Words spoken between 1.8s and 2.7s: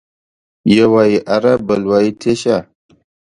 وايي تېشه.